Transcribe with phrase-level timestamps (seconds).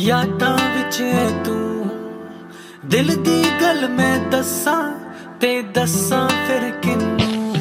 [0.00, 1.90] ਯਾਦਾਂ ਵਿੱਚ ਐ ਤੂੰ।
[2.84, 4.82] ਦਿਲ ਦੀ ਗੱਲ ਮੈਂ ਦੱਸਾਂ
[5.40, 7.54] ਤੇ ਦੱਸਾਂ ਫਿਰ ਕਿੰਨੂੰ।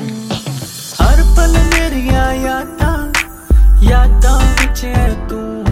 [1.04, 2.98] ਹਰ ਪਲ ਮੇਰੀਆਂ ਯਾਦਾਂ
[3.84, 5.66] ਯਾਦਾਂ ਵਿੱਚ ਐ ਤੂੰ।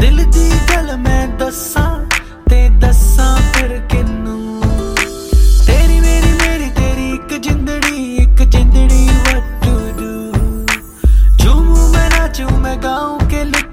[0.00, 2.06] ਦਿਲ ਦੀ ਗੱਲ ਮੈਂ ਦੱਸਾਂ
[2.50, 4.62] ਤੇ ਦੱਸਾਂ ਫਿਰ ਕਿੰਨੂੰ।
[5.66, 10.66] ਤੇਰੀ ਮੇਰੀ ਮੇਰੀ ਤੇਰੀ ਇੱਕ ਜਿੰਦੜੀ ਇੱਕ ਜਿੰਦੜੀ ਵਾਟ ਟੂ ਡੂ
[11.38, 13.19] ਝੂਮੂ ਮੈਂ ਨਾਚੂ, ਮੈਂ ਗਾਉਂ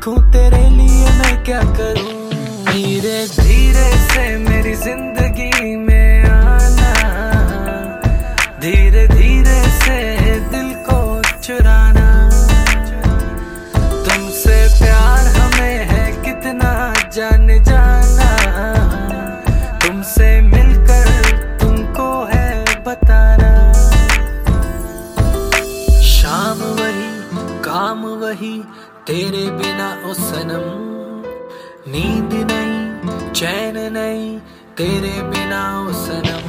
[0.08, 2.12] लिखूं तेरे लिए मैं क्या करूँ?
[2.66, 6.94] धीरे धीरे से मेरी ज़िंदगी में आना।
[8.62, 10.00] धीरे धीरे से
[10.52, 11.00] दिल को
[11.44, 12.08] चुराना।
[14.08, 16.72] तुमसे प्यार हमें है कितना
[17.14, 18.30] जान जाना।
[19.84, 21.08] तुमसे मिलकर
[21.62, 22.50] तुमको है
[22.88, 23.52] बताना।
[26.08, 27.10] शाम वही,
[27.68, 28.56] काम वही
[29.08, 30.64] तेरे बिना ओ सनम
[31.92, 34.26] नींद नहीं, चैन नहीं,
[34.78, 36.44] तेरे बिना ओ सनम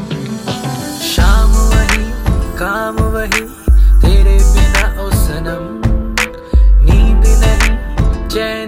[1.10, 2.02] शाम वही,
[2.58, 3.44] काम वही,
[4.02, 5.62] तेरे बिना ओ सनम
[6.88, 7.70] नींद नहीं,
[8.28, 8.67] चैन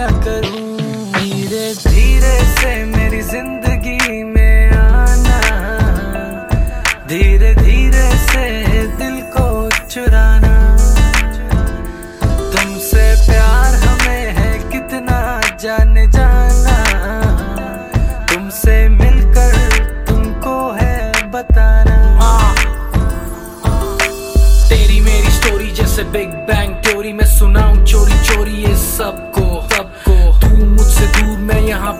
[0.00, 1.12] क्या करूँ?
[1.12, 5.40] धीरे धीरे से मेरी ज़िंदगी में आना।
[7.08, 8.46] धीरे धीरे से
[8.96, 9.48] दिल को
[9.86, 10.54] चुराना।
[12.24, 15.18] तुमसे प्यार हमें है कितना
[15.62, 16.78] जान जाना।
[18.32, 19.52] तुमसे मिलकर
[20.08, 21.98] तुमको है बताना।
[24.68, 29.29] तेरी मेरी स्टोरी जैसे बिग बैंग थ्योरी मैं सुनाऊं चोरी चोरी ये सबको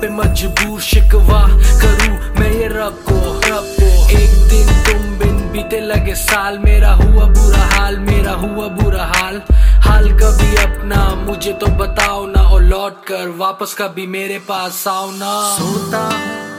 [0.00, 1.40] पे मजबूर शिकवा
[1.82, 3.16] करूँ मैं ये रब को
[3.46, 3.88] रब को।
[4.18, 9.42] एक दिन तुम बिन बीते लगे साल, मेरा हुआ बुरा हाल, मेरा हुआ बुरा हाल।
[9.84, 15.10] हाल कभी अपना, मुझे तो बताओ ना और लौट कर वापस कभी मेरे पास आओ
[15.10, 16.08] ना। सोता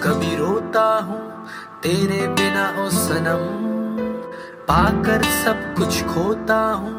[0.04, 1.22] कभी रोता हूँ,
[1.84, 3.44] तेरे बिना ओ सनम।
[4.70, 6.96] पाकर सब कुछ खोता हूँ,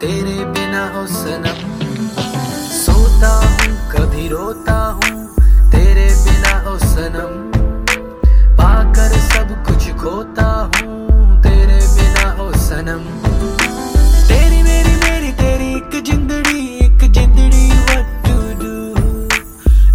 [0.00, 1.58] तेरे बिना ओ सनम।
[2.74, 4.77] सोता हूँ, कभी रोता
[7.08, 7.36] सनम
[8.56, 13.04] पाकर सब कुछ खोता हूँ, तेरे बिना हो सनम।
[14.28, 17.68] तेरी मेरी मेरी, तेरी एक जिंदड़ी एक जिंदड़ी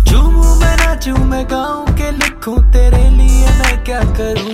[0.03, 4.52] झूमू मैं, नाचू मैं गाँव के लिखूं, तेरे लिए मैं क्या करूँ?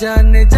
[0.00, 0.57] जाने जा